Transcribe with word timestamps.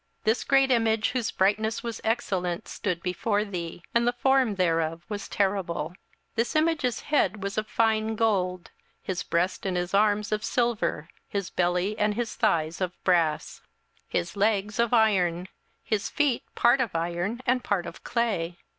This 0.23 0.43
great 0.43 0.71
image, 0.71 1.11
whose 1.11 1.29
brightness 1.29 1.83
was 1.83 2.01
excellent, 2.03 2.67
stood 2.67 3.03
before 3.03 3.45
thee; 3.45 3.83
and 3.93 4.07
the 4.07 4.13
form 4.13 4.55
thereof 4.55 5.03
was 5.09 5.27
terrible. 5.27 5.89
27:002:032 6.35 6.35
This 6.37 6.55
image's 6.55 6.99
head 7.01 7.43
was 7.43 7.55
of 7.55 7.67
fine 7.67 8.15
gold, 8.15 8.71
his 9.03 9.21
breast 9.21 9.63
and 9.63 9.77
his 9.77 9.93
arms 9.93 10.31
of 10.31 10.43
silver, 10.43 11.07
his 11.29 11.51
belly 11.51 11.95
and 11.99 12.15
his 12.15 12.33
thighs 12.33 12.81
of 12.81 12.93
brass, 13.03 13.61
27:002:033 14.11 14.11
His 14.21 14.35
legs 14.35 14.79
of 14.79 14.91
iron, 14.91 15.47
his 15.83 16.09
feet 16.09 16.41
part 16.55 16.81
of 16.81 16.95
iron 16.95 17.39
and 17.45 17.63
part 17.63 17.85
of 17.85 18.03
clay. 18.03 18.57